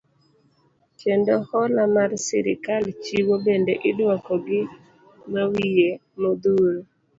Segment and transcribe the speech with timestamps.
[1.01, 4.61] Kendo hola ma sirikal chiwo, bende iduoko gi
[5.33, 5.89] mawiye
[6.21, 6.79] modhuro.